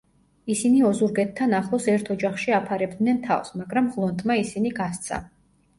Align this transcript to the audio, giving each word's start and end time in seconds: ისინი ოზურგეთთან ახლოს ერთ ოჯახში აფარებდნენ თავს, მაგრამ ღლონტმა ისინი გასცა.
ისინი 0.53 0.79
ოზურგეთთან 0.91 1.53
ახლოს 1.59 1.85
ერთ 1.97 2.09
ოჯახში 2.17 2.57
აფარებდნენ 2.61 3.21
თავს, 3.29 3.55
მაგრამ 3.61 3.95
ღლონტმა 3.99 4.41
ისინი 4.47 4.77
გასცა. 4.83 5.27